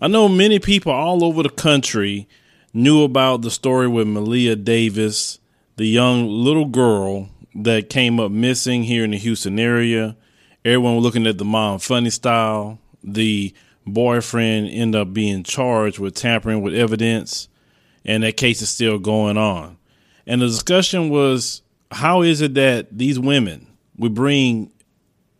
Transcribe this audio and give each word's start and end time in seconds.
I 0.00 0.06
know 0.06 0.28
many 0.28 0.60
people 0.60 0.92
all 0.92 1.24
over 1.24 1.42
the 1.42 1.48
country 1.48 2.28
knew 2.72 3.02
about 3.02 3.42
the 3.42 3.50
story 3.50 3.88
with 3.88 4.06
Maleah 4.06 4.62
Davis, 4.62 5.40
the 5.74 5.86
young 5.86 6.28
little 6.28 6.66
girl 6.66 7.30
that 7.56 7.90
came 7.90 8.20
up 8.20 8.30
missing 8.30 8.84
here 8.84 9.02
in 9.02 9.10
the 9.10 9.18
Houston 9.18 9.58
area. 9.58 10.16
Everyone 10.64 10.94
was 10.94 11.02
looking 11.02 11.26
at 11.26 11.38
the 11.38 11.44
mom 11.44 11.80
funny 11.80 12.10
style. 12.10 12.78
The 13.02 13.52
boyfriend 13.84 14.68
ended 14.70 15.00
up 15.00 15.12
being 15.12 15.42
charged 15.42 15.98
with 15.98 16.14
tampering 16.14 16.62
with 16.62 16.74
evidence, 16.74 17.48
and 18.04 18.22
that 18.22 18.36
case 18.36 18.62
is 18.62 18.68
still 18.68 19.00
going 19.00 19.36
on. 19.36 19.78
And 20.28 20.40
the 20.40 20.46
discussion 20.46 21.08
was 21.08 21.62
how 21.90 22.22
is 22.22 22.40
it 22.40 22.54
that 22.54 22.96
these 22.96 23.18
women 23.18 23.66
would 23.96 24.14
bring 24.14 24.70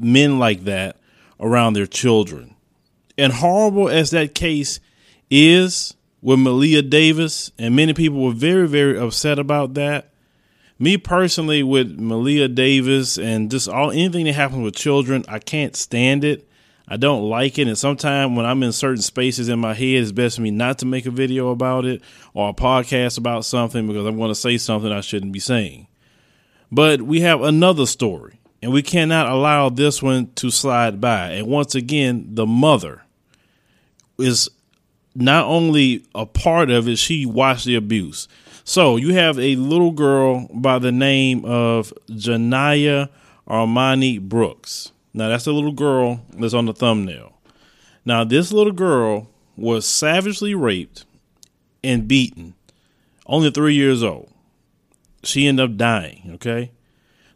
men 0.01 0.41
like 0.41 0.65
that 0.65 0.97
around 1.39 1.75
their 1.75 1.87
children? 1.87 2.57
And 3.19 3.33
horrible 3.33 3.89
as 3.89 4.11
that 4.13 4.35
case 4.35 4.79
is 5.29 5.97
with 6.23 6.39
Maleah 6.39 6.89
Davis, 6.89 7.51
and 7.59 7.75
many 7.75 7.93
people 7.93 8.23
were 8.25 8.33
very, 8.33 8.69
very 8.69 8.99
upset 8.99 9.39
about 9.39 9.75
that. 9.75 10.13
Me 10.79 10.97
personally, 10.97 11.65
with 11.65 11.99
Maleah 11.99 12.55
Davis 12.55 13.19
and 13.19 13.51
just 13.51 13.69
all 13.69 13.91
anything 13.91 14.27
that 14.27 14.35
happens 14.35 14.63
with 14.63 14.77
children, 14.77 15.25
I 15.27 15.41
can't 15.41 15.75
stand 15.75 16.23
it. 16.23 16.49
I 16.87 16.97
don't 16.97 17.29
like 17.29 17.59
it. 17.59 17.67
And 17.67 17.77
sometimes 17.77 18.37
when 18.37 18.47
I'm 18.47 18.63
in 18.63 18.73
certain 18.73 19.03
spaces 19.03 19.49
in 19.49 19.59
my 19.59 19.75
head, 19.75 20.03
it's 20.03 20.13
best 20.13 20.37
for 20.37 20.43
me 20.43 20.53
not 20.53 20.79
to 20.79 20.87
make 20.87 21.05
a 21.05 21.11
video 21.11 21.49
about 21.51 21.85
it 21.85 22.01
or 22.33 22.51
a 22.51 22.55
podcast 22.55 23.19
about 23.19 23.45
something 23.45 23.89
because 23.89 24.07
I'm 24.07 24.17
going 24.17 24.31
to 24.31 24.35
say 24.37 24.57
something 24.57 24.91
I 24.91 25.01
shouldn't 25.01 25.33
be 25.33 25.41
saying. 25.41 25.89
But 26.71 27.03
we 27.03 27.21
have 27.21 27.43
another 27.43 27.85
story, 27.85 28.39
and 28.63 28.73
we 28.73 28.83
cannot 28.83 29.29
allow 29.29 29.69
this 29.71 30.01
one 30.03 30.33
to 30.37 30.51
slide 30.51 31.01
by. 31.01 31.33
And 31.33 31.49
once 31.49 31.75
again, 31.75 32.29
the 32.31 32.47
mother 32.47 33.03
is 34.19 34.49
not 35.15 35.47
only 35.47 36.05
a 36.15 36.27
part 36.27 36.71
of 36.71 36.89
it, 36.89 36.97
she 36.97 37.27
watched 37.27 37.65
the 37.65 37.75
abuse. 37.75 38.29
So 38.65 38.97
you 38.97 39.15
have 39.15 39.39
a 39.39 39.57
little 39.57 39.93
girl 39.93 40.49
by 40.53 40.79
the 40.79 40.93
name 40.93 41.45
of 41.45 41.93
Janiyah 42.11 43.09
Armani 43.49 44.21
Brooks. 44.21 44.93
Now 45.15 45.29
that's 45.29 45.45
the 45.45 45.53
little 45.53 45.73
girl 45.73 46.21
that's 46.35 46.55
on 46.55 46.67
the 46.67 46.75
thumbnail. 46.75 47.33
Now 48.05 48.25
this 48.25 48.53
little 48.53 48.73
girl 48.73 49.29
was 49.57 49.87
savagely 49.87 50.55
raped 50.55 51.05
and 51.83 52.07
beaten, 52.07 52.55
only 53.27 53.51
three 53.51 53.75
years 53.75 54.03
old. 54.03 54.31
She 55.25 55.47
ended 55.47 55.71
up 55.71 55.77
dying, 55.77 56.31
okay? 56.35 56.71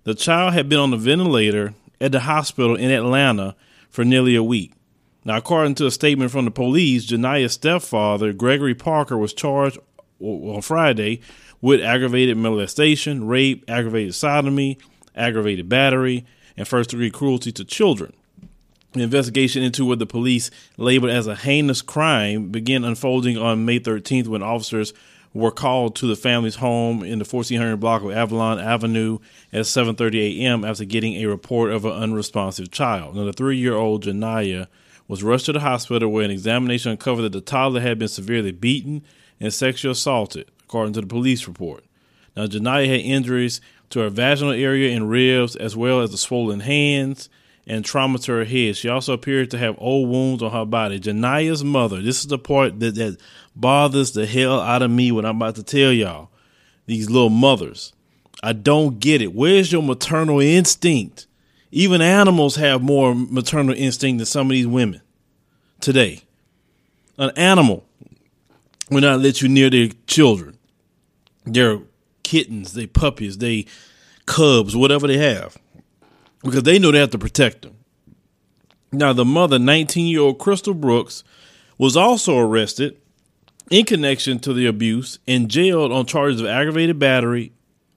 The 0.04 0.14
child 0.14 0.52
had 0.52 0.68
been 0.68 0.78
on 0.78 0.90
the 0.90 0.96
ventilator 0.96 1.74
at 2.00 2.12
the 2.12 2.20
hospital 2.20 2.76
in 2.76 2.90
Atlanta 2.90 3.56
for 3.88 4.04
nearly 4.04 4.34
a 4.34 4.42
week. 4.42 4.72
Now, 5.24 5.36
according 5.36 5.76
to 5.76 5.86
a 5.86 5.90
statement 5.90 6.32
from 6.32 6.44
the 6.44 6.50
police, 6.50 7.06
Janiyah's 7.06 7.52
stepfather, 7.52 8.32
Gregory 8.32 8.74
Parker, 8.74 9.16
was 9.16 9.32
charged 9.32 9.78
on 10.20 10.62
Friday 10.62 11.20
with 11.60 11.80
aggravated 11.80 12.36
molestation, 12.36 13.26
rape, 13.26 13.64
aggravated 13.68 14.14
sodomy, 14.14 14.78
aggravated 15.14 15.68
battery, 15.68 16.26
and 16.56 16.66
first 16.66 16.90
degree 16.90 17.10
cruelty 17.10 17.52
to 17.52 17.64
children. 17.64 18.12
The 18.92 19.02
investigation 19.02 19.62
into 19.62 19.84
what 19.84 20.00
the 20.00 20.06
police 20.06 20.50
labeled 20.76 21.12
as 21.12 21.26
a 21.26 21.36
heinous 21.36 21.82
crime 21.82 22.50
began 22.50 22.84
unfolding 22.84 23.38
on 23.38 23.64
May 23.64 23.80
13th 23.80 24.26
when 24.26 24.42
officers 24.42 24.92
were 25.32 25.50
called 25.50 25.96
to 25.96 26.06
the 26.06 26.16
family's 26.16 26.56
home 26.56 27.02
in 27.02 27.18
the 27.18 27.24
1400 27.24 27.76
block 27.78 28.02
of 28.02 28.10
Avalon 28.10 28.58
Avenue 28.58 29.18
at 29.50 29.62
7:30 29.62 30.40
a.m. 30.40 30.64
after 30.64 30.84
getting 30.84 31.14
a 31.14 31.26
report 31.26 31.72
of 31.72 31.86
an 31.86 31.92
unresponsive 31.92 32.70
child. 32.70 33.16
Now, 33.16 33.24
the 33.24 33.32
three-year-old 33.32 34.04
Janiyah 34.04 34.66
was 35.12 35.22
rushed 35.22 35.44
to 35.44 35.52
the 35.52 35.60
hospital 35.60 36.08
where 36.08 36.24
an 36.24 36.30
examination 36.30 36.90
uncovered 36.90 37.20
that 37.20 37.32
the 37.32 37.40
toddler 37.42 37.82
had 37.82 37.98
been 37.98 38.08
severely 38.08 38.50
beaten 38.50 39.04
and 39.38 39.52
sexually 39.52 39.92
assaulted, 39.92 40.50
according 40.64 40.94
to 40.94 41.02
the 41.02 41.06
police 41.06 41.46
report. 41.46 41.84
Now, 42.34 42.46
Janiyah 42.46 42.88
had 42.88 43.00
injuries 43.00 43.60
to 43.90 44.00
her 44.00 44.08
vaginal 44.08 44.54
area 44.54 44.96
and 44.96 45.10
ribs, 45.10 45.54
as 45.54 45.76
well 45.76 46.00
as 46.00 46.12
the 46.12 46.16
swollen 46.16 46.60
hands 46.60 47.28
and 47.66 47.84
trauma 47.84 48.20
to 48.20 48.32
her 48.32 48.46
head. 48.46 48.74
She 48.74 48.88
also 48.88 49.12
appeared 49.12 49.50
to 49.50 49.58
have 49.58 49.74
old 49.76 50.08
wounds 50.08 50.42
on 50.42 50.50
her 50.50 50.64
body. 50.64 50.98
Janiyah's 50.98 51.62
mother, 51.62 52.00
this 52.00 52.20
is 52.20 52.28
the 52.28 52.38
part 52.38 52.80
that, 52.80 52.94
that 52.94 53.18
bothers 53.54 54.12
the 54.12 54.24
hell 54.24 54.62
out 54.62 54.80
of 54.80 54.90
me 54.90 55.12
when 55.12 55.26
I'm 55.26 55.36
about 55.36 55.56
to 55.56 55.62
tell 55.62 55.92
y'all. 55.92 56.30
These 56.86 57.10
little 57.10 57.28
mothers. 57.28 57.92
I 58.42 58.54
don't 58.54 58.98
get 58.98 59.20
it. 59.20 59.34
Where's 59.34 59.72
your 59.72 59.82
maternal 59.82 60.40
instinct? 60.40 61.26
Even 61.70 62.00
animals 62.00 62.56
have 62.56 62.80
more 62.80 63.14
maternal 63.14 63.74
instinct 63.74 64.20
than 64.20 64.26
some 64.26 64.46
of 64.46 64.52
these 64.52 64.66
women 64.66 65.01
today. 65.82 66.22
An 67.18 67.30
animal 67.36 67.84
will 68.90 69.02
not 69.02 69.20
let 69.20 69.42
you 69.42 69.48
near 69.48 69.68
their 69.68 69.88
children, 70.06 70.56
their 71.44 71.80
kittens, 72.22 72.72
their 72.72 72.86
puppies, 72.86 73.38
they 73.38 73.66
cubs, 74.26 74.74
whatever 74.74 75.06
they 75.06 75.18
have, 75.18 75.56
because 76.42 76.62
they 76.62 76.78
know 76.78 76.90
they 76.90 76.98
have 76.98 77.10
to 77.10 77.18
protect 77.18 77.62
them. 77.62 77.76
Now, 78.92 79.12
the 79.12 79.24
mother, 79.24 79.58
19 79.58 80.06
year 80.06 80.20
old 80.20 80.38
Crystal 80.38 80.74
Brooks, 80.74 81.24
was 81.78 81.96
also 81.96 82.38
arrested 82.38 82.96
in 83.70 83.84
connection 83.84 84.38
to 84.40 84.52
the 84.52 84.66
abuse 84.66 85.18
and 85.26 85.50
jailed 85.50 85.92
on 85.92 86.06
charges 86.06 86.40
of 86.40 86.46
aggravated 86.46 86.98
battery, 86.98 87.52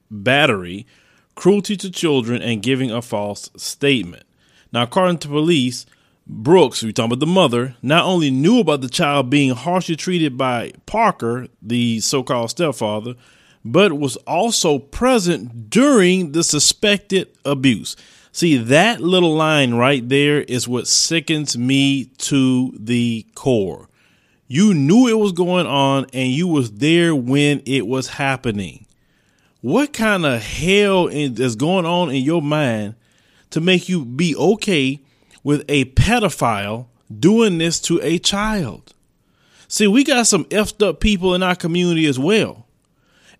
battery, 0.09 0.87
cruelty 1.35 1.75
to 1.77 1.91
children, 1.91 2.41
and 2.41 2.63
giving 2.63 2.91
a 2.91 3.01
false 3.01 3.49
statement. 3.57 4.23
Now, 4.71 4.83
according 4.83 5.19
to 5.19 5.27
police, 5.27 5.85
Brooks, 6.27 6.81
we 6.81 6.91
talking 6.91 7.11
about 7.11 7.19
the 7.19 7.27
mother, 7.27 7.75
not 7.81 8.05
only 8.05 8.31
knew 8.31 8.59
about 8.59 8.81
the 8.81 8.89
child 8.89 9.29
being 9.29 9.51
harshly 9.51 9.95
treated 9.95 10.37
by 10.37 10.73
Parker, 10.85 11.47
the 11.61 11.99
so-called 11.99 12.49
stepfather, 12.49 13.15
but 13.63 13.93
was 13.93 14.15
also 14.27 14.79
present 14.79 15.69
during 15.69 16.31
the 16.31 16.43
suspected 16.43 17.29
abuse. 17.45 17.95
See, 18.31 18.57
that 18.57 19.01
little 19.01 19.35
line 19.35 19.75
right 19.75 20.07
there 20.07 20.41
is 20.41 20.67
what 20.67 20.87
sickens 20.87 21.57
me 21.57 22.05
to 22.19 22.75
the 22.79 23.25
core. 23.35 23.87
You 24.47 24.73
knew 24.73 25.07
it 25.07 25.17
was 25.19 25.31
going 25.31 25.67
on 25.67 26.07
and 26.13 26.29
you 26.29 26.47
was 26.47 26.71
there 26.73 27.15
when 27.15 27.61
it 27.65 27.87
was 27.87 28.09
happening 28.09 28.85
what 29.65 29.91
kind 29.93 30.27
of 30.27 30.43
hell 30.43 31.07
is 31.07 31.55
going 31.55 31.87
on 31.87 32.11
in 32.11 32.23
your 32.23 32.39
mind 32.39 32.93
to 33.49 33.59
make 33.59 33.89
you 33.89 34.05
be 34.05 34.35
okay 34.35 35.01
with 35.45 35.63
a 35.69 35.85
pedophile 35.85 36.87
doing 37.19 37.59
this 37.59 37.79
to 37.79 38.01
a 38.01 38.17
child? 38.17 38.93
See, 39.67 39.87
we 39.87 40.03
got 40.03 40.27
some 40.27 40.45
effed 40.45 40.85
up 40.85 40.99
people 40.99 41.35
in 41.35 41.43
our 41.43 41.55
community 41.55 42.07
as 42.07 42.19
well. 42.19 42.65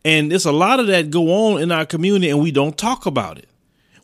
And 0.06 0.32
there's 0.32 0.46
a 0.46 0.52
lot 0.52 0.80
of 0.80 0.88
that 0.88 1.10
go 1.10 1.32
on 1.32 1.62
in 1.62 1.72
our 1.72 1.86
community 1.86 2.30
and 2.30 2.40
we 2.40 2.52
don't 2.52 2.78
talk 2.78 3.08
about 3.08 3.40
it. 3.40 3.50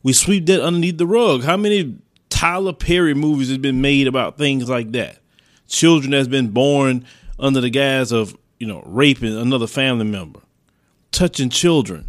We 0.02 0.14
sweep 0.14 0.48
that 0.48 0.64
underneath 0.64 0.98
the 0.98 1.06
rug. 1.06 1.44
How 1.44 1.56
many 1.56 2.00
Tyler 2.30 2.74
Perry 2.74 3.14
movies 3.14 3.50
has 3.50 3.60
been 3.60 3.82
made 3.82 4.08
about 4.08 4.36
things 4.36 4.68
like 4.68 4.92
that? 4.94 5.20
Children 5.68 6.12
that's 6.12 6.28
been 6.28 6.50
born 6.50 7.06
under 7.38 7.62
the 7.62 7.70
guise 7.70 8.12
of, 8.12 8.36
you 8.60 8.66
know, 8.66 8.82
raping 8.88 9.38
another 9.38 9.68
family 9.68 10.06
member, 10.06 10.40
touching 11.12 11.50
children 11.50 12.08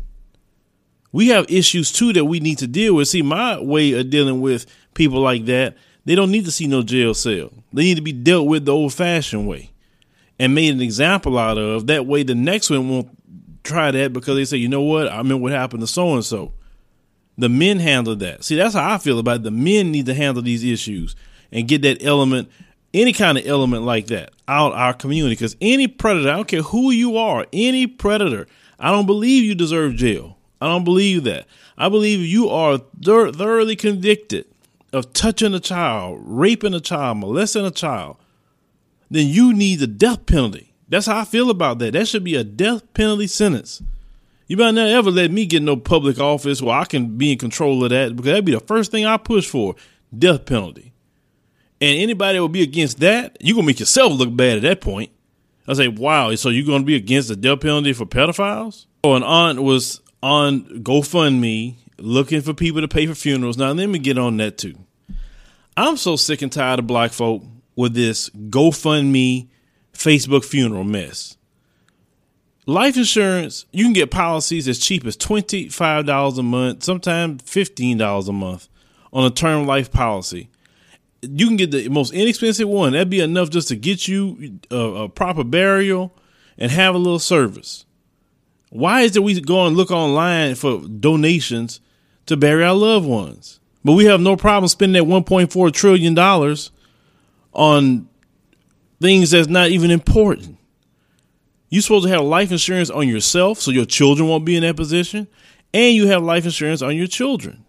we 1.13 1.29
have 1.29 1.51
issues 1.51 1.93
too 1.93 2.13
that 2.15 2.25
we 2.25 2.41
need 2.41 2.59
to 2.59 2.67
deal 2.67 2.95
with. 2.95 3.09
See, 3.09 3.23
my 3.23 3.61
way 3.61 3.93
of 3.93 4.11
dealing 4.11 4.41
with 4.41 4.67
people 4.95 5.21
like 5.21 5.45
that, 5.47 5.77
they 6.05 6.15
don't 6.15 6.31
need 6.31 6.45
to 6.47 6.51
see 6.51 6.67
no 6.67 6.83
jail 6.83 7.15
cell. 7.15 7.53
They 7.73 7.83
need 7.85 7.97
to 7.97 8.03
be 8.03 8.13
dealt 8.13 8.49
with 8.49 8.65
the 8.65 8.73
old 8.73 8.93
fashioned 8.93 9.49
way 9.49 9.71
and 10.39 10.55
made 10.55 10.75
an 10.75 10.81
example 10.81 11.39
out 11.39 11.59
of. 11.59 11.87
That 11.87 12.07
way, 12.07 12.23
the 12.23 12.35
next 12.35 12.71
one 12.71 12.89
won't 12.89 13.63
try 13.63 13.91
that 13.91 14.13
because 14.13 14.37
they 14.37 14.45
say, 14.45 14.57
you 14.57 14.69
know 14.69 14.83
what? 14.83 15.09
I 15.09 15.23
mean, 15.23 15.41
what 15.41 15.53
happened 15.53 15.83
to 15.83 15.87
so 15.87 16.15
and 16.15 16.25
so. 16.25 16.53
The 17.39 17.49
men 17.49 17.79
handle 17.79 18.17
that. 18.17 18.45
See, 18.45 18.57
that's 18.57 18.75
how 18.75 18.93
I 18.95 18.99
feel 18.99 19.19
about 19.19 19.37
it. 19.37 19.43
The 19.45 19.51
men 19.51 19.91
need 19.91 20.07
to 20.07 20.15
handle 20.15 20.43
these 20.43 20.65
issues 20.65 21.17
and 21.51 21.69
get 21.69 21.83
that 21.83 22.05
element, 22.05 22.51
any 22.93 23.13
kind 23.13 23.39
of 23.39 23.47
element 23.47 23.85
like 23.85 24.09
that, 24.09 24.33
out 24.49 24.73
our 24.75 24.93
community. 24.93 25.35
Because 25.35 25.57
any 25.61 25.87
predator, 25.89 26.31
I 26.31 26.37
don't 26.37 26.49
care 26.49 26.63
who 26.63 26.91
you 26.91 27.17
are, 27.17 27.47
any 27.53 27.87
predator, 27.87 28.47
I 28.79 28.91
don't 28.91 29.07
believe 29.07 29.45
you 29.45 29.55
deserve 29.55 29.95
jail. 29.95 30.37
I 30.61 30.67
don't 30.67 30.85
believe 30.85 31.25
that. 31.25 31.47
I 31.79 31.89
believe 31.89 32.21
you 32.21 32.49
are 32.49 32.79
thoroughly 33.03 33.77
convicted 33.77 34.47
of 34.93 35.13
touching 35.13 35.55
a 35.55 35.61
child, 35.61 36.21
raping 36.23 36.75
a 36.75 36.81
child, 36.81 37.19
molesting 37.19 37.65
a 37.65 37.71
child, 37.71 38.17
then 39.11 39.27
you 39.27 39.53
need 39.53 39.79
the 39.79 39.87
death 39.87 40.27
penalty. 40.27 40.75
That's 40.89 41.07
how 41.07 41.21
I 41.21 41.25
feel 41.25 41.51
about 41.51 41.79
that. 41.79 41.95
That 41.95 42.09
should 42.09 42.25
be 42.25 42.35
a 42.35 42.45
death 42.45 42.93
penalty 42.95 43.27
sentence. 43.27 43.83
You 44.47 44.57
better 44.57 44.73
not 44.73 44.89
ever 44.89 45.11
let 45.11 45.31
me 45.31 45.47
get 45.47 45.63
no 45.63 45.77
public 45.77 46.19
office 46.19 46.61
where 46.61 46.77
I 46.77 46.85
can 46.85 47.17
be 47.17 47.33
in 47.33 47.39
control 47.39 47.83
of 47.85 47.91
that 47.91 48.15
because 48.15 48.27
that'd 48.27 48.45
be 48.45 48.53
the 48.53 48.61
first 48.61 48.91
thing 48.91 49.07
I 49.07 49.17
push 49.17 49.49
for 49.49 49.75
death 50.17 50.45
penalty. 50.45 50.93
And 51.81 51.99
anybody 51.99 52.37
that 52.37 52.43
would 52.43 52.53
be 52.53 52.63
against 52.63 53.01
that, 53.01 53.37
you're 53.41 53.55
going 53.55 53.65
to 53.65 53.69
make 53.69 53.81
yourself 53.81 54.13
look 54.13 54.37
bad 54.37 54.59
at 54.59 54.63
that 54.63 54.81
point. 54.81 55.11
I 55.67 55.75
say, 55.75 55.89
wow, 55.89 56.35
so 56.35 56.49
you're 56.49 56.67
going 56.67 56.83
to 56.83 56.87
be 56.87 56.97
against 56.97 57.29
the 57.29 57.37
death 57.37 57.61
penalty 57.61 57.93
for 57.93 58.05
pedophiles? 58.05 58.87
Oh, 59.05 59.15
an 59.15 59.23
aunt 59.23 59.63
was 59.63 60.01
on 60.23 60.63
GoFundMe 60.83 61.77
looking 62.03 62.41
for 62.41 62.53
people 62.53 62.81
to 62.81 62.89
pay 62.89 63.07
for 63.07 63.15
funerals. 63.15 63.57
Now, 63.57 63.73
let 63.73 63.89
me 63.89 63.99
get 63.99 64.19
on 64.19 64.37
that 64.39 64.59
too. 64.59 64.75
I'm 65.77 65.97
so 65.97 66.17
sick 66.17 66.43
and 66.43 66.53
tired 66.53 66.81
of 66.81 66.87
black 66.87 67.13
folk 67.13 67.43
with 67.77 67.95
this 67.95 68.29
GoFundMe 68.31 69.49
Facebook 69.95 70.45
funeral 70.45 70.85
mess. 70.85 71.37
Life 72.67 72.97
insurance, 72.97 73.67
you 73.73 73.85
can 73.85 73.93
get 73.93 74.11
policies 74.11 74.69
as 74.69 74.79
cheap 74.79 75.05
as 75.07 75.17
$25 75.17 76.39
a 76.39 76.43
month, 76.43 76.85
sometimes 76.85 77.43
$15 77.43 78.29
a 78.29 78.33
month 78.33 78.69
on 79.13 79.25
a 79.25 79.31
term 79.31 79.67
life 79.67 79.91
policy. 79.91 80.49
You 81.23 81.47
can 81.47 81.57
get 81.57 81.71
the 81.71 81.89
most 81.89 82.13
inexpensive 82.13 82.69
one. 82.69 82.93
That'd 82.93 83.11
be 83.11 83.21
enough 83.21 83.51
just 83.51 83.69
to 83.69 83.77
get 83.77 84.07
you 84.07 84.59
a, 84.71 84.77
a 84.77 85.09
proper 85.09 85.45
burial 85.45 86.17
and 86.59 86.71
have 86.71 86.95
a 86.95 86.99
little 86.99 87.19
service. 87.19 87.85
Why 88.71 89.03
is 89.03 89.17
it 89.17 89.23
we 89.23 89.41
go 89.41 89.67
and 89.67 89.77
look 89.77 89.91
online 89.91 90.55
for 90.55 90.81
donations 90.81 91.81
to 92.27 92.37
bury 92.37 92.65
our 92.65 92.75
loved 92.75 93.07
ones? 93.07 93.61
But 93.85 93.93
we 93.93 94.05
have 94.05 94.21
no 94.21 94.37
problem 94.37 94.69
spending 94.69 95.03
that 95.03 95.11
$1.4 95.11 95.73
trillion 95.73 96.19
on 97.53 98.09
things 99.01 99.31
that's 99.33 99.49
not 99.49 99.71
even 99.71 99.91
important. 99.91 100.59
You're 101.69 101.83
supposed 101.83 102.05
to 102.05 102.11
have 102.11 102.23
life 102.23 102.53
insurance 102.53 102.91
on 102.91 103.09
yourself 103.09 103.59
so 103.59 103.71
your 103.71 103.87
children 103.87 104.29
won't 104.29 104.45
be 104.45 104.57
in 104.57 104.63
that 104.63 104.77
position, 104.77 105.27
and 105.75 105.95
you 105.95 106.07
have 106.09 106.23
life 106.23 106.45
insurance 106.45 106.83
on 106.83 106.97
your 106.97 107.07
children. 107.07 107.65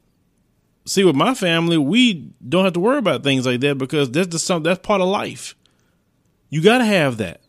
See, 0.85 1.05
with 1.05 1.15
my 1.15 1.33
family, 1.33 1.77
we 1.77 2.33
don't 2.47 2.65
have 2.65 2.73
to 2.73 2.81
worry 2.81 2.97
about 2.97 3.23
things 3.23 3.45
like 3.45 3.61
that 3.61 3.77
because 3.77 4.11
that's 4.11 4.27
just 4.27 4.45
something 4.45 4.69
that's 4.69 4.85
part 4.85 4.99
of 4.99 5.07
life. 5.07 5.55
You 6.49 6.61
got 6.61 6.79
to 6.79 6.85
have 6.85 7.17
that. 7.17 7.39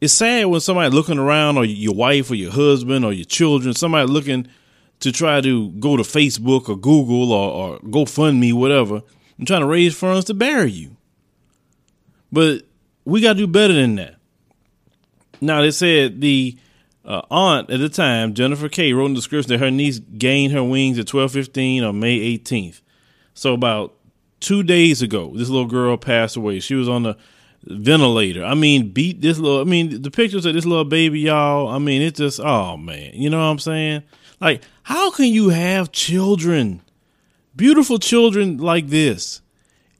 It's 0.00 0.12
sad 0.12 0.46
when 0.46 0.60
somebody 0.60 0.90
looking 0.94 1.18
around, 1.18 1.56
or 1.56 1.64
your 1.64 1.94
wife, 1.94 2.30
or 2.30 2.34
your 2.34 2.50
husband, 2.50 3.04
or 3.04 3.12
your 3.12 3.24
children, 3.24 3.72
somebody 3.74 4.10
looking 4.10 4.48
to 5.00 5.12
try 5.12 5.40
to 5.40 5.70
go 5.72 5.96
to 5.96 6.02
Facebook 6.02 6.68
or 6.68 6.76
Google 6.76 7.32
or, 7.32 7.50
or 7.50 7.78
GoFundMe, 7.80 8.52
whatever, 8.52 9.02
and 9.38 9.46
trying 9.46 9.60
to 9.60 9.66
raise 9.66 9.96
funds 9.96 10.26
to 10.26 10.34
bury 10.34 10.70
you. 10.70 10.96
But 12.30 12.62
we 13.04 13.20
got 13.20 13.34
to 13.34 13.38
do 13.38 13.46
better 13.46 13.72
than 13.72 13.96
that. 13.96 14.16
Now, 15.40 15.62
they 15.62 15.70
said 15.70 16.20
the 16.20 16.56
uh, 17.04 17.22
aunt 17.30 17.70
at 17.70 17.80
the 17.80 17.88
time, 17.88 18.34
Jennifer 18.34 18.68
K, 18.68 18.92
wrote 18.92 19.06
in 19.06 19.14
the 19.14 19.18
description 19.18 19.50
that 19.50 19.60
her 19.60 19.70
niece 19.70 19.98
gained 19.98 20.52
her 20.52 20.62
wings 20.62 20.98
at 20.98 21.06
12:15 21.06 21.82
on 21.88 21.98
May 21.98 22.18
18th. 22.36 22.82
So 23.32 23.54
about 23.54 23.94
two 24.38 24.62
days 24.62 25.00
ago, 25.00 25.32
this 25.34 25.48
little 25.48 25.66
girl 25.66 25.96
passed 25.96 26.36
away. 26.36 26.60
She 26.60 26.74
was 26.74 26.88
on 26.88 27.04
the 27.04 27.16
ventilator. 27.64 28.44
I 28.44 28.54
mean, 28.54 28.90
beat 28.90 29.22
this 29.22 29.38
little. 29.38 29.60
I 29.60 29.64
mean, 29.64 30.02
the 30.02 30.10
pictures 30.10 30.44
of 30.44 30.54
this 30.54 30.66
little 30.66 30.84
baby, 30.84 31.20
y'all. 31.20 31.68
I 31.68 31.78
mean, 31.78 32.02
it's 32.02 32.18
just, 32.18 32.38
oh 32.40 32.76
man, 32.76 33.12
you 33.14 33.30
know 33.30 33.38
what 33.38 33.44
I'm 33.44 33.58
saying? 33.58 34.02
Like, 34.40 34.62
how 34.90 35.12
can 35.12 35.26
you 35.26 35.50
have 35.50 35.92
children, 35.92 36.82
beautiful 37.54 38.00
children 38.00 38.58
like 38.58 38.88
this, 38.88 39.40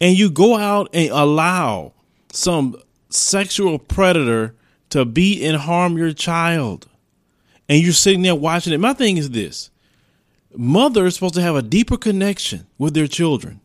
and 0.01 0.19
you 0.19 0.29
go 0.29 0.57
out 0.57 0.89
and 0.93 1.11
allow 1.11 1.93
some 2.33 2.75
sexual 3.09 3.79
predator 3.79 4.53
to 4.89 5.05
beat 5.05 5.45
and 5.45 5.59
harm 5.59 5.97
your 5.97 6.13
child? 6.13 6.89
And 7.69 7.81
you're 7.81 7.93
sitting 7.93 8.23
there 8.23 8.35
watching 8.35 8.73
it. 8.73 8.81
My 8.81 8.93
thing 8.93 9.17
is 9.17 9.31
this 9.31 9.71
mother 10.57 11.07
is 11.07 11.15
supposed 11.15 11.35
to 11.35 11.43
have 11.43 11.55
a 11.55 11.63
deeper 11.63 11.97
connection 11.97 12.67
with 12.77 12.93
their 12.93 13.07
children. 13.07 13.61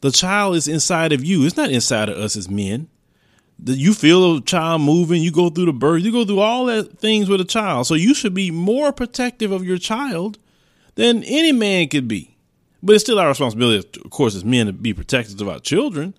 The 0.00 0.10
child 0.10 0.56
is 0.56 0.66
inside 0.66 1.12
of 1.12 1.24
you, 1.24 1.46
it's 1.46 1.56
not 1.56 1.70
inside 1.70 2.08
of 2.08 2.18
us 2.18 2.34
as 2.34 2.50
men 2.50 2.88
you 3.64 3.92
feel 3.92 4.36
a 4.36 4.40
child 4.40 4.82
moving, 4.82 5.22
you 5.22 5.32
go 5.32 5.50
through 5.50 5.66
the 5.66 5.72
birth, 5.72 6.02
you 6.02 6.12
go 6.12 6.24
through 6.24 6.38
all 6.38 6.66
that 6.66 6.98
things 6.98 7.28
with 7.28 7.40
a 7.40 7.44
child. 7.44 7.86
So 7.86 7.94
you 7.94 8.14
should 8.14 8.34
be 8.34 8.50
more 8.50 8.92
protective 8.92 9.50
of 9.50 9.64
your 9.64 9.78
child 9.78 10.38
than 10.98 11.22
any 11.22 11.52
man 11.52 11.86
could 11.86 12.08
be. 12.08 12.36
But 12.82 12.96
it's 12.96 13.04
still 13.04 13.20
our 13.20 13.28
responsibility, 13.28 14.00
of 14.04 14.10
course, 14.10 14.34
as 14.34 14.44
men 14.44 14.66
to 14.66 14.72
be 14.72 14.92
protectors 14.92 15.40
of 15.40 15.48
our 15.48 15.60
children. 15.60 16.12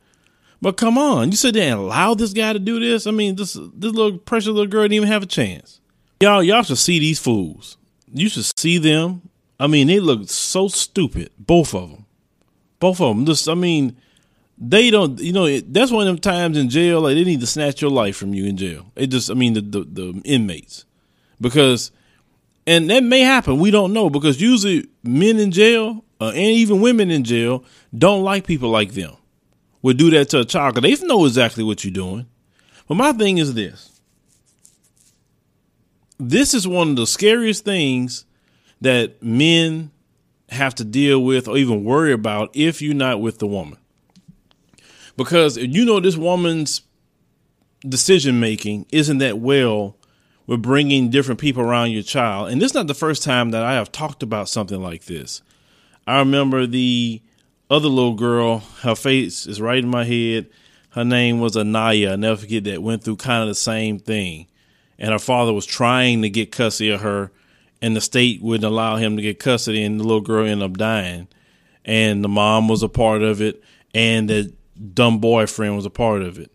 But 0.61 0.77
come 0.77 0.97
on, 0.97 1.31
you 1.31 1.37
sit 1.37 1.53
there 1.53 1.71
and 1.71 1.81
allow 1.81 2.13
this 2.13 2.31
guy 2.31 2.53
to 2.53 2.59
do 2.59 2.79
this? 2.79 3.05
I 3.05 3.11
mean, 3.11 3.35
this 3.35 3.53
this 3.53 3.93
little 3.93 4.17
precious 4.17 4.47
little 4.47 4.67
girl 4.67 4.83
didn't 4.83 4.93
even 4.93 5.07
have 5.09 5.23
a 5.23 5.25
chance. 5.27 5.81
Y'all, 6.21 6.41
y'all 6.41 6.63
should 6.63 6.77
see 6.77 6.97
these 6.97 7.19
fools. 7.19 7.77
You 8.13 8.29
should 8.29 8.45
see 8.57 8.77
them. 8.77 9.29
I 9.59 9.67
mean, 9.67 9.87
they 9.87 9.99
look 9.99 10.29
so 10.29 10.69
stupid, 10.69 11.31
both 11.37 11.75
of 11.75 11.89
them. 11.91 12.05
Both 12.79 13.01
of 13.01 13.15
them. 13.15 13.25
Just, 13.25 13.49
I 13.49 13.55
mean, 13.55 13.97
they 14.57 14.89
don't 14.89 15.19
you 15.19 15.33
know 15.33 15.45
it, 15.45 15.73
that's 15.73 15.91
one 15.91 16.07
of 16.07 16.07
them 16.07 16.19
times 16.19 16.57
in 16.57 16.69
jail 16.69 17.01
like 17.01 17.15
they 17.15 17.23
need 17.23 17.39
to 17.39 17.47
snatch 17.47 17.81
your 17.81 17.91
life 17.91 18.17
from 18.17 18.33
you 18.33 18.45
in 18.45 18.57
jail 18.57 18.91
it 18.97 19.07
just 19.07 19.31
i 19.31 19.33
mean 19.33 19.53
the 19.53 19.61
the, 19.61 19.83
the 19.85 20.21
inmates 20.25 20.83
because 21.39 21.91
and 22.69 22.87
that 22.91 23.03
may 23.03 23.21
happen. 23.21 23.57
We 23.57 23.71
don't 23.71 23.93
know 23.93 24.11
because 24.11 24.39
usually 24.39 24.87
men 25.01 25.39
in 25.39 25.51
jail 25.51 26.05
uh, 26.21 26.27
and 26.27 26.37
even 26.37 26.81
women 26.81 27.09
in 27.09 27.23
jail 27.23 27.65
don't 27.97 28.23
like 28.23 28.45
people 28.45 28.69
like 28.69 28.91
them. 28.91 29.15
Would 29.81 29.97
do 29.97 30.11
that 30.11 30.29
to 30.29 30.41
a 30.41 30.45
child 30.45 30.75
because 30.75 30.99
they 30.99 31.07
know 31.07 31.25
exactly 31.25 31.63
what 31.63 31.83
you're 31.83 31.91
doing. 31.91 32.27
But 32.87 32.93
my 32.95 33.11
thing 33.13 33.39
is 33.39 33.55
this. 33.55 33.99
This 36.19 36.53
is 36.53 36.67
one 36.67 36.91
of 36.91 36.95
the 36.95 37.07
scariest 37.07 37.65
things 37.65 38.25
that 38.81 39.23
men 39.23 39.89
have 40.49 40.75
to 40.75 40.85
deal 40.85 41.23
with 41.23 41.47
or 41.47 41.57
even 41.57 41.83
worry 41.83 42.13
about 42.13 42.51
if 42.53 42.83
you're 42.83 42.93
not 42.93 43.19
with 43.19 43.39
the 43.39 43.47
woman. 43.47 43.79
Because 45.17 45.57
you 45.57 45.85
know 45.85 45.99
this 45.99 46.17
woman's 46.17 46.83
decision 47.87 48.39
making 48.39 48.85
isn't 48.91 49.17
that 49.19 49.39
well 49.39 49.95
with 50.49 50.63
bringing 50.63 51.11
different 51.11 51.39
people 51.39 51.61
around 51.61 51.91
your 51.91 52.01
child. 52.01 52.49
And 52.49 52.59
this 52.59 52.71
is 52.71 52.73
not 52.73 52.87
the 52.87 52.95
first 52.95 53.21
time 53.21 53.51
that 53.51 53.61
I 53.61 53.73
have 53.73 53.91
talked 53.91 54.23
about 54.23 54.49
something 54.49 54.81
like 54.81 55.05
this. 55.05 55.43
I 56.07 56.17
remember 56.17 56.65
the 56.65 57.21
other 57.69 57.87
little 57.87 58.15
girl, 58.15 58.63
her 58.81 58.95
face 58.95 59.45
is 59.45 59.61
right 59.61 59.77
in 59.77 59.87
my 59.87 60.05
head. 60.05 60.49
Her 60.89 61.05
name 61.05 61.39
was 61.39 61.55
Anaya. 61.55 62.13
I 62.13 62.15
never 62.15 62.41
forget 62.41 62.63
that. 62.63 62.81
Went 62.81 63.03
through 63.03 63.17
kind 63.17 63.43
of 63.43 63.47
the 63.47 63.53
same 63.53 63.99
thing. 63.99 64.47
And 64.97 65.11
her 65.11 65.19
father 65.19 65.53
was 65.53 65.67
trying 65.67 66.23
to 66.23 66.31
get 66.31 66.51
custody 66.51 66.89
of 66.89 67.01
her, 67.01 67.31
and 67.79 67.95
the 67.95 68.01
state 68.01 68.41
wouldn't 68.41 68.65
allow 68.65 68.95
him 68.95 69.17
to 69.17 69.21
get 69.21 69.37
custody, 69.37 69.83
and 69.83 69.99
the 69.99 70.03
little 70.03 70.19
girl 70.19 70.47
ended 70.47 70.65
up 70.67 70.77
dying. 70.77 71.27
And 71.85 72.23
the 72.23 72.27
mom 72.27 72.67
was 72.67 72.81
a 72.81 72.89
part 72.89 73.21
of 73.21 73.39
it, 73.39 73.63
and 73.93 74.27
the 74.27 74.51
dumb 74.95 75.19
boyfriend 75.19 75.75
was 75.75 75.85
a 75.85 75.91
part 75.91 76.23
of 76.23 76.39
it. 76.39 76.51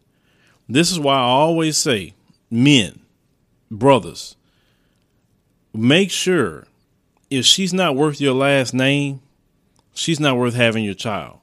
This 0.69 0.91
is 0.91 0.99
why 0.99 1.14
I 1.14 1.20
always 1.20 1.76
say, 1.76 2.14
men, 2.50 2.99
brothers, 3.79 4.37
make 5.73 6.11
sure 6.11 6.67
if 7.31 7.44
she's 7.44 7.73
not 7.73 7.97
worth 7.97 8.21
your 8.21 8.35
last 8.35 8.75
name, 8.75 9.21
she's 9.93 10.21
not 10.21 10.37
worth 10.37 10.55
having 10.55 10.85
your 10.85 10.94
child. 10.94 11.38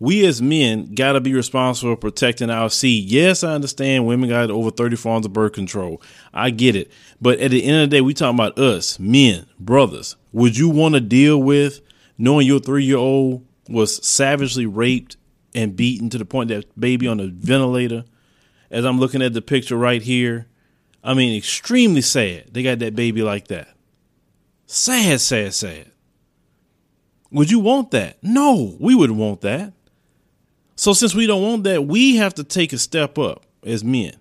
We 0.00 0.26
as 0.26 0.42
men 0.42 0.94
got 0.94 1.12
to 1.12 1.20
be 1.20 1.32
responsible 1.32 1.94
for 1.94 2.00
protecting 2.00 2.50
our 2.50 2.68
seed. 2.68 3.08
Yes, 3.08 3.44
I 3.44 3.52
understand 3.52 4.06
women 4.06 4.28
got 4.28 4.50
over 4.50 4.70
30 4.70 4.96
forms 4.96 5.24
of 5.24 5.32
birth 5.32 5.52
control. 5.52 6.02
I 6.32 6.50
get 6.50 6.76
it. 6.76 6.90
But 7.22 7.38
at 7.38 7.52
the 7.52 7.64
end 7.64 7.82
of 7.82 7.90
the 7.90 7.96
day, 7.96 8.00
we 8.00 8.12
talking 8.12 8.36
about 8.36 8.58
us, 8.58 8.98
men, 8.98 9.46
brothers. 9.58 10.16
Would 10.32 10.58
you 10.58 10.68
want 10.68 10.94
to 10.94 11.00
deal 11.00 11.40
with 11.40 11.80
knowing 12.18 12.46
your 12.46 12.60
three 12.60 12.84
year 12.84 12.96
old 12.96 13.46
was 13.68 14.04
savagely 14.06 14.66
raped 14.66 15.16
and 15.54 15.76
beaten 15.76 16.10
to 16.10 16.18
the 16.18 16.24
point 16.24 16.48
that 16.48 16.78
baby 16.78 17.06
on 17.06 17.20
a 17.20 17.28
ventilator. 17.28 18.04
As 18.70 18.84
I'm 18.84 18.98
looking 18.98 19.22
at 19.22 19.32
the 19.32 19.42
picture 19.42 19.76
right 19.76 20.02
here, 20.02 20.46
I 21.04 21.12
mean, 21.12 21.36
extremely 21.36 22.00
sad. 22.00 22.52
They 22.52 22.62
got 22.62 22.78
that 22.78 22.96
baby 22.96 23.22
like 23.22 23.48
that. 23.48 23.68
Sad, 24.66 25.20
sad, 25.20 25.52
sad. 25.52 25.92
Would 27.30 27.50
you 27.50 27.60
want 27.60 27.90
that? 27.90 28.16
No, 28.22 28.76
we 28.80 28.94
wouldn't 28.94 29.18
want 29.18 29.42
that. 29.42 29.74
So 30.76 30.94
since 30.94 31.14
we 31.14 31.26
don't 31.26 31.42
want 31.42 31.64
that, 31.64 31.86
we 31.86 32.16
have 32.16 32.34
to 32.34 32.44
take 32.44 32.72
a 32.72 32.78
step 32.78 33.18
up 33.18 33.44
as 33.64 33.84
men. 33.84 34.16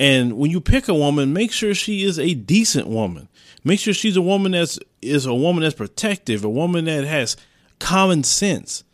And 0.00 0.38
when 0.38 0.50
you 0.50 0.60
pick 0.60 0.88
a 0.88 0.94
woman, 0.94 1.32
make 1.32 1.52
sure 1.52 1.74
she 1.74 2.04
is 2.04 2.18
a 2.18 2.34
decent 2.34 2.88
woman. 2.88 3.28
Make 3.64 3.80
sure 3.80 3.92
she's 3.92 4.16
a 4.16 4.22
woman 4.22 4.52
that's 4.52 4.78
is 5.02 5.26
a 5.26 5.34
woman 5.34 5.62
that's 5.62 5.74
protective, 5.74 6.44
a 6.44 6.50
woman 6.50 6.86
that 6.86 7.04
has 7.04 7.36
common 7.78 8.24
sense, 8.24 8.84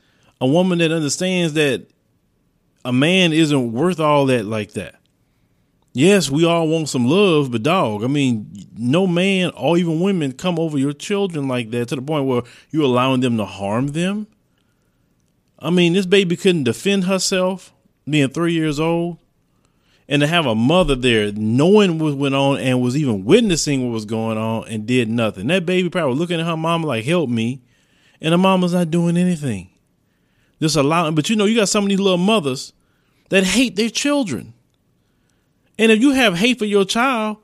a 0.40 0.46
woman 0.46 0.78
that 0.78 0.92
understands 0.92 1.52
that 1.54 1.86
a 2.84 2.92
man 2.92 3.32
isn't 3.32 3.72
worth 3.72 4.00
all 4.00 4.26
that 4.26 4.44
like 4.44 4.72
that. 4.72 4.96
Yes, 5.96 6.28
we 6.28 6.44
all 6.44 6.66
want 6.66 6.88
some 6.88 7.06
love, 7.06 7.52
but 7.52 7.62
dog, 7.62 8.02
I 8.02 8.08
mean, 8.08 8.66
no 8.76 9.06
man 9.06 9.52
or 9.56 9.78
even 9.78 10.00
women 10.00 10.32
come 10.32 10.58
over 10.58 10.76
your 10.76 10.92
children 10.92 11.46
like 11.46 11.70
that 11.70 11.88
to 11.88 11.96
the 11.96 12.02
point 12.02 12.26
where 12.26 12.42
you're 12.72 12.82
allowing 12.82 13.20
them 13.20 13.36
to 13.36 13.44
harm 13.44 13.86
them. 13.86 14.26
I 15.60 15.70
mean, 15.70 15.92
this 15.92 16.04
baby 16.04 16.36
couldn't 16.36 16.64
defend 16.64 17.04
herself, 17.04 17.72
being 18.10 18.28
three 18.28 18.54
years 18.54 18.80
old, 18.80 19.18
and 20.08 20.20
to 20.20 20.26
have 20.26 20.46
a 20.46 20.54
mother 20.56 20.96
there 20.96 21.30
knowing 21.30 22.00
what 22.00 22.16
went 22.16 22.34
on 22.34 22.58
and 22.58 22.82
was 22.82 22.96
even 22.96 23.24
witnessing 23.24 23.84
what 23.84 23.92
was 23.92 24.04
going 24.04 24.36
on 24.36 24.66
and 24.66 24.86
did 24.86 25.08
nothing. 25.08 25.46
That 25.46 25.64
baby 25.64 25.88
probably 25.90 26.16
looking 26.16 26.40
at 26.40 26.46
her 26.46 26.56
mama 26.56 26.88
like, 26.88 27.04
help 27.04 27.30
me. 27.30 27.62
And 28.20 28.32
the 28.32 28.38
mama's 28.38 28.74
not 28.74 28.90
doing 28.90 29.16
anything. 29.16 29.70
Just 30.60 30.74
allowing, 30.74 31.14
but 31.14 31.30
you 31.30 31.36
know, 31.36 31.44
you 31.44 31.54
got 31.56 31.68
some 31.68 31.84
of 31.84 31.90
these 31.90 32.00
little 32.00 32.18
mothers 32.18 32.72
that 33.28 33.44
hate 33.44 33.76
their 33.76 33.90
children. 33.90 34.53
And 35.78 35.90
if 35.90 36.00
you 36.00 36.12
have 36.12 36.36
hate 36.36 36.58
for 36.58 36.64
your 36.64 36.84
child, 36.84 37.38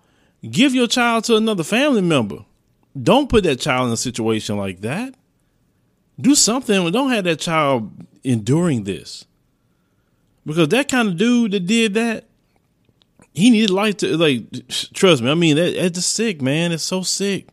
give 0.48 0.74
your 0.74 0.86
child 0.86 1.24
to 1.24 1.36
another 1.36 1.64
family 1.64 2.02
member. 2.02 2.44
Don't 3.00 3.28
put 3.28 3.44
that 3.44 3.60
child 3.60 3.88
in 3.88 3.92
a 3.92 3.96
situation 3.96 4.56
like 4.56 4.80
that. 4.80 5.14
Do 6.20 6.34
something. 6.34 6.90
Don't 6.90 7.10
have 7.10 7.24
that 7.24 7.40
child 7.40 7.92
enduring 8.24 8.84
this. 8.84 9.24
Because 10.44 10.68
that 10.68 10.88
kind 10.88 11.08
of 11.08 11.16
dude 11.16 11.52
that 11.52 11.66
did 11.66 11.94
that, 11.94 12.24
He 13.32 13.50
needed 13.50 13.70
life 13.70 13.98
to 13.98 14.16
like. 14.16 14.68
Trust 14.68 15.22
me, 15.22 15.30
I 15.30 15.34
mean 15.34 15.56
that, 15.56 15.74
that's 15.76 15.94
just 15.94 16.12
sick, 16.12 16.42
man. 16.42 16.72
It's 16.72 16.82
so 16.82 17.02
sick. 17.02 17.48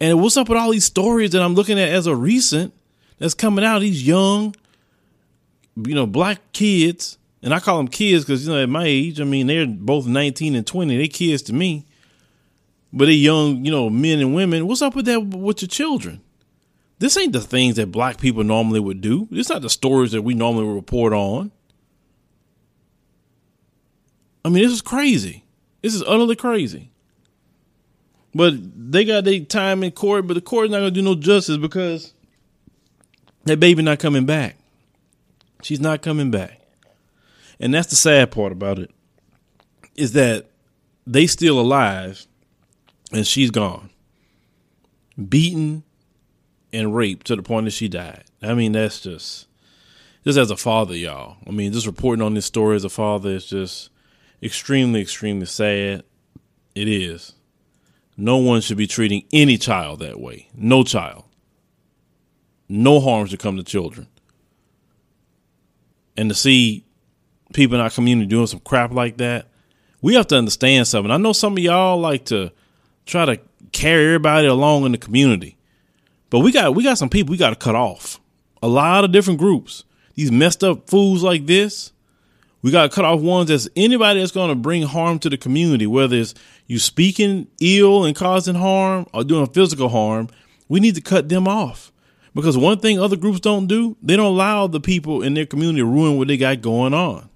And 0.00 0.20
what's 0.20 0.36
up 0.36 0.48
with 0.48 0.58
all 0.58 0.72
these 0.72 0.84
stories 0.84 1.30
that 1.30 1.42
I'm 1.42 1.54
looking 1.54 1.78
at 1.78 1.88
as 1.88 2.06
a 2.06 2.16
recent 2.16 2.74
that's 3.18 3.34
coming 3.34 3.64
out? 3.64 3.80
These 3.80 4.04
young, 4.06 4.56
you 5.76 5.94
know, 5.94 6.06
black 6.06 6.40
kids, 6.52 7.18
and 7.42 7.52
I 7.52 7.60
call 7.60 7.78
them 7.78 7.88
kids 7.88 8.24
because 8.24 8.46
you 8.46 8.52
know 8.52 8.62
at 8.62 8.68
my 8.68 8.84
age, 8.84 9.20
I 9.20 9.24
mean 9.24 9.46
they're 9.46 9.66
both 9.66 10.06
19 10.06 10.54
and 10.54 10.66
20. 10.66 10.96
They 10.96 11.08
kids 11.08 11.42
to 11.42 11.52
me, 11.52 11.86
but 12.92 13.06
they 13.06 13.12
young, 13.12 13.64
you 13.64 13.70
know, 13.70 13.90
men 13.90 14.20
and 14.20 14.34
women. 14.34 14.66
What's 14.66 14.82
up 14.82 14.94
with 14.94 15.06
that 15.06 15.20
with 15.20 15.62
your 15.62 15.68
children? 15.68 16.20
This 16.98 17.16
ain't 17.16 17.32
the 17.32 17.40
things 17.40 17.76
that 17.76 17.90
black 17.90 18.20
people 18.20 18.44
normally 18.44 18.78
would 18.78 19.00
do. 19.00 19.26
It's 19.32 19.48
not 19.48 19.62
the 19.62 19.70
stories 19.70 20.12
that 20.12 20.22
we 20.22 20.34
normally 20.34 20.72
report 20.72 21.12
on. 21.12 21.50
I 24.44 24.48
mean, 24.48 24.62
this 24.62 24.72
is 24.72 24.82
crazy. 24.82 25.44
This 25.82 25.94
is 25.94 26.02
utterly 26.02 26.36
crazy. 26.36 26.92
But 28.34 28.54
they 28.92 29.04
got 29.04 29.24
their 29.24 29.40
time 29.40 29.82
in 29.82 29.90
court, 29.90 30.26
but 30.26 30.34
the 30.34 30.40
court's 30.40 30.70
not 30.70 30.78
gonna 30.78 30.90
do 30.92 31.02
no 31.02 31.16
justice 31.16 31.56
because 31.56 32.14
that 33.44 33.58
baby 33.58 33.82
not 33.82 33.98
coming 33.98 34.24
back. 34.24 34.56
She's 35.62 35.80
not 35.80 36.02
coming 36.02 36.30
back. 36.30 36.61
And 37.62 37.72
that's 37.72 37.88
the 37.88 37.96
sad 37.96 38.32
part 38.32 38.50
about 38.50 38.80
it. 38.80 38.90
Is 39.94 40.12
that 40.12 40.50
they 41.06 41.28
still 41.28 41.60
alive 41.60 42.26
and 43.12 43.26
she's 43.26 43.52
gone. 43.52 43.90
Beaten 45.28 45.84
and 46.72 46.94
raped 46.94 47.28
to 47.28 47.36
the 47.36 47.42
point 47.42 47.66
that 47.66 47.70
she 47.70 47.88
died. 47.88 48.24
I 48.42 48.54
mean, 48.54 48.72
that's 48.72 49.00
just 49.00 49.46
just 50.24 50.38
as 50.38 50.50
a 50.50 50.56
father, 50.56 50.96
y'all. 50.96 51.36
I 51.46 51.50
mean, 51.50 51.72
just 51.72 51.86
reporting 51.86 52.22
on 52.22 52.34
this 52.34 52.46
story 52.46 52.74
as 52.74 52.84
a 52.84 52.88
father 52.88 53.30
is 53.30 53.46
just 53.46 53.90
extremely, 54.42 55.00
extremely 55.00 55.46
sad. 55.46 56.02
It 56.74 56.88
is. 56.88 57.34
No 58.16 58.38
one 58.38 58.60
should 58.60 58.76
be 58.76 58.86
treating 58.86 59.24
any 59.32 59.56
child 59.56 60.00
that 60.00 60.20
way. 60.20 60.48
No 60.54 60.82
child. 60.82 61.24
No 62.68 62.98
harm 63.00 63.26
should 63.26 63.40
come 63.40 63.56
to 63.56 63.62
children. 63.62 64.08
And 66.16 66.28
to 66.28 66.34
see 66.34 66.84
people 67.52 67.76
in 67.76 67.80
our 67.80 67.90
community 67.90 68.26
doing 68.26 68.46
some 68.46 68.60
crap 68.60 68.92
like 68.92 69.18
that, 69.18 69.48
we 70.00 70.14
have 70.14 70.26
to 70.28 70.36
understand 70.36 70.86
something. 70.86 71.10
I 71.10 71.16
know 71.16 71.32
some 71.32 71.52
of 71.52 71.58
y'all 71.58 71.98
like 71.98 72.26
to 72.26 72.50
try 73.06 73.24
to 73.24 73.40
carry 73.72 74.06
everybody 74.06 74.46
along 74.46 74.84
in 74.84 74.92
the 74.92 74.98
community. 74.98 75.56
But 76.30 76.40
we 76.40 76.52
got 76.52 76.74
we 76.74 76.82
got 76.82 76.98
some 76.98 77.08
people 77.10 77.32
we 77.32 77.36
got 77.36 77.50
to 77.50 77.56
cut 77.56 77.74
off. 77.74 78.20
A 78.62 78.68
lot 78.68 79.04
of 79.04 79.12
different 79.12 79.38
groups. 79.38 79.84
These 80.14 80.32
messed 80.32 80.62
up 80.62 80.88
fools 80.88 81.22
like 81.22 81.46
this, 81.46 81.92
we 82.62 82.70
got 82.70 82.90
to 82.90 82.94
cut 82.94 83.04
off 83.04 83.20
ones 83.20 83.48
that's 83.48 83.68
anybody 83.76 84.20
that's 84.20 84.32
going 84.32 84.50
to 84.50 84.54
bring 84.54 84.82
harm 84.82 85.18
to 85.20 85.30
the 85.30 85.36
community, 85.36 85.86
whether 85.86 86.16
it's 86.16 86.34
you 86.66 86.78
speaking 86.78 87.48
ill 87.60 88.04
and 88.04 88.14
causing 88.14 88.54
harm 88.54 89.06
or 89.12 89.24
doing 89.24 89.46
physical 89.48 89.88
harm. 89.88 90.28
We 90.68 90.80
need 90.80 90.94
to 90.94 91.00
cut 91.00 91.28
them 91.28 91.48
off 91.48 91.92
because 92.34 92.56
one 92.56 92.78
thing 92.78 92.98
other 92.98 93.16
groups 93.16 93.40
don't 93.40 93.66
do, 93.66 93.96
they 94.02 94.16
don't 94.16 94.32
allow 94.32 94.66
the 94.66 94.80
people 94.80 95.22
in 95.22 95.34
their 95.34 95.46
community 95.46 95.80
to 95.80 95.86
ruin 95.86 96.16
what 96.16 96.28
they 96.28 96.36
got 96.36 96.62
going 96.62 96.94
on, 96.94 97.28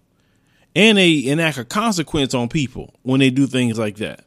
and 0.77 0.99
they 0.99 1.27
enact 1.27 1.57
a 1.57 1.65
consequence 1.65 2.35
on 2.35 2.51
people 2.51 2.93
when 3.03 3.19
they 3.19 3.31
do 3.31 3.47
things 3.47 3.79
like 3.79 3.97
that. 3.97 4.27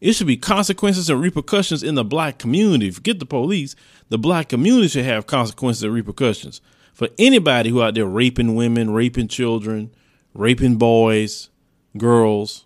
It 0.00 0.14
should 0.14 0.26
be 0.26 0.38
consequences 0.38 1.10
and 1.10 1.20
repercussions 1.20 1.82
in 1.82 1.94
the 1.94 2.04
black 2.04 2.38
community. 2.38 2.90
Forget 2.90 3.18
the 3.18 3.26
police. 3.26 3.76
The 4.08 4.16
black 4.16 4.48
community 4.48 4.88
should 4.88 5.04
have 5.04 5.26
consequences 5.26 5.82
and 5.82 5.92
repercussions 5.92 6.62
for 6.94 7.08
anybody 7.18 7.68
who 7.68 7.82
out 7.82 7.94
there 7.94 8.06
raping 8.06 8.54
women, 8.54 8.94
raping 8.94 9.28
children, 9.28 9.90
raping 10.32 10.76
boys, 10.76 11.50
girls. 11.98 12.64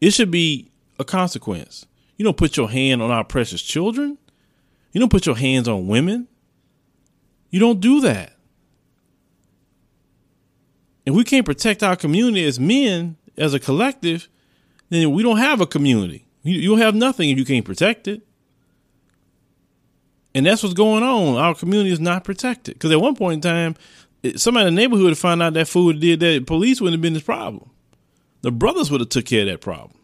It 0.00 0.10
should 0.12 0.32
be 0.32 0.72
a 0.98 1.04
consequence. 1.04 1.86
You 2.16 2.24
don't 2.24 2.36
put 2.36 2.56
your 2.56 2.68
hand 2.68 3.00
on 3.00 3.12
our 3.12 3.22
precious 3.22 3.62
children. 3.62 4.18
You 4.90 4.98
don't 4.98 5.12
put 5.12 5.24
your 5.24 5.36
hands 5.36 5.68
on 5.68 5.86
women. 5.86 6.26
You 7.50 7.60
don't 7.60 7.78
do 7.78 8.00
that. 8.00 8.32
If 11.06 11.14
we 11.14 11.22
can't 11.22 11.46
protect 11.46 11.84
our 11.84 11.96
community 11.96 12.44
as 12.44 12.58
men, 12.58 13.16
as 13.38 13.54
a 13.54 13.60
collective, 13.60 14.28
then 14.90 15.12
we 15.12 15.22
don't 15.22 15.38
have 15.38 15.60
a 15.60 15.66
community. 15.66 16.26
You, 16.42 16.58
you'll 16.58 16.76
have 16.76 16.94
nothing 16.94 17.30
if 17.30 17.38
you 17.38 17.44
can't 17.44 17.64
protect 17.64 18.08
it. 18.08 18.22
And 20.34 20.44
that's 20.44 20.62
what's 20.62 20.74
going 20.74 21.02
on. 21.02 21.36
Our 21.36 21.54
community 21.54 21.92
is 21.92 22.00
not 22.00 22.24
protected. 22.24 22.74
Because 22.74 22.90
at 22.92 23.00
one 23.00 23.14
point 23.14 23.36
in 23.36 23.40
time, 23.40 23.76
somebody 24.36 24.66
in 24.66 24.74
the 24.74 24.80
neighborhood 24.80 25.06
would 25.06 25.18
find 25.18 25.42
out 25.42 25.54
that 25.54 25.68
food 25.68 26.00
did 26.00 26.20
that, 26.20 26.46
police 26.46 26.80
wouldn't 26.80 26.94
have 26.94 27.02
been 27.02 27.14
his 27.14 27.22
problem. 27.22 27.70
The 28.42 28.50
brothers 28.50 28.90
would 28.90 29.00
have 29.00 29.08
took 29.08 29.24
care 29.24 29.42
of 29.42 29.46
that 29.46 29.60
problem. 29.60 29.96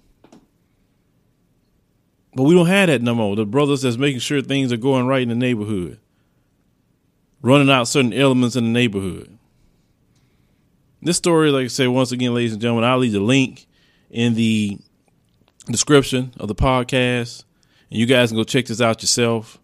But 2.34 2.44
we 2.44 2.54
don't 2.54 2.66
have 2.66 2.86
that 2.86 3.02
no 3.02 3.14
more. 3.14 3.36
The 3.36 3.44
brothers 3.44 3.82
that's 3.82 3.98
making 3.98 4.20
sure 4.20 4.40
things 4.40 4.72
are 4.72 4.78
going 4.78 5.06
right 5.06 5.22
in 5.22 5.28
the 5.28 5.34
neighborhood, 5.34 6.00
running 7.42 7.68
out 7.68 7.88
certain 7.88 8.14
elements 8.14 8.56
in 8.56 8.64
the 8.64 8.70
neighborhood. 8.70 9.36
This 11.04 11.16
story, 11.16 11.50
like 11.50 11.64
I 11.64 11.66
said, 11.66 11.88
once 11.88 12.12
again, 12.12 12.32
ladies 12.32 12.52
and 12.52 12.62
gentlemen, 12.62 12.84
I'll 12.84 12.98
leave 12.98 13.10
the 13.10 13.18
link 13.18 13.66
in 14.08 14.34
the 14.34 14.78
description 15.66 16.32
of 16.38 16.46
the 16.46 16.54
podcast, 16.54 17.42
and 17.90 17.98
you 17.98 18.06
guys 18.06 18.28
can 18.28 18.36
go 18.36 18.44
check 18.44 18.66
this 18.66 18.80
out 18.80 19.02
yourself. 19.02 19.58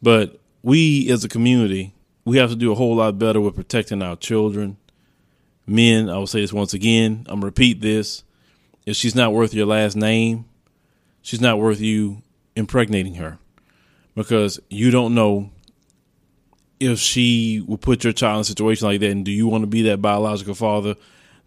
But 0.00 0.40
we 0.62 1.10
as 1.10 1.22
a 1.22 1.28
community, 1.28 1.92
we 2.24 2.38
have 2.38 2.48
to 2.48 2.56
do 2.56 2.72
a 2.72 2.74
whole 2.74 2.96
lot 2.96 3.18
better 3.18 3.42
with 3.42 3.56
protecting 3.56 4.00
our 4.00 4.16
children. 4.16 4.78
Men, 5.66 6.08
I 6.08 6.16
will 6.16 6.26
say 6.26 6.40
this 6.40 6.52
once 6.52 6.72
again, 6.72 7.26
I'm 7.28 7.40
gonna 7.40 7.46
repeat 7.46 7.82
this. 7.82 8.24
If 8.86 8.96
she's 8.96 9.14
not 9.14 9.34
worth 9.34 9.52
your 9.52 9.66
last 9.66 9.96
name, 9.96 10.46
she's 11.20 11.42
not 11.42 11.58
worth 11.58 11.82
you 11.82 12.22
impregnating 12.56 13.16
her. 13.16 13.38
Because 14.14 14.58
you 14.70 14.90
don't 14.90 15.14
know 15.14 15.50
if 16.80 16.98
she 16.98 17.62
would 17.66 17.82
put 17.82 18.02
your 18.02 18.12
child 18.14 18.38
in 18.38 18.40
a 18.40 18.44
situation 18.44 18.88
like 18.88 19.00
that 19.00 19.10
and 19.10 19.24
do 19.24 19.30
you 19.30 19.46
want 19.46 19.62
to 19.62 19.68
be 19.68 19.82
that 19.82 20.02
biological 20.02 20.54
father? 20.54 20.96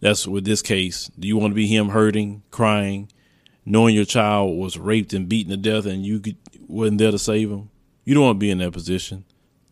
That's 0.00 0.26
with 0.26 0.44
this 0.44 0.62
case. 0.62 1.10
Do 1.18 1.26
you 1.26 1.36
want 1.36 1.50
to 1.50 1.56
be 1.56 1.66
him 1.66 1.88
hurting, 1.88 2.42
crying, 2.50 3.10
knowing 3.66 3.94
your 3.94 4.04
child 4.04 4.56
was 4.56 4.78
raped 4.78 5.12
and 5.12 5.28
beaten 5.28 5.50
to 5.50 5.56
death 5.56 5.86
and 5.86 6.06
you 6.06 6.20
could, 6.20 6.36
wasn't 6.68 6.98
there 6.98 7.10
to 7.10 7.18
save 7.18 7.50
him. 7.50 7.70
You 8.04 8.14
don't 8.14 8.24
want 8.24 8.36
to 8.36 8.40
be 8.40 8.50
in 8.50 8.58
that 8.58 8.72
position. 8.72 9.24